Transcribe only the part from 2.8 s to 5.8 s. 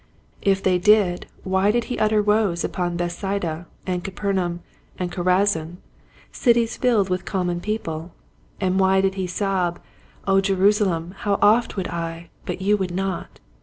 Bethsaida and Capernaum and Chorazin,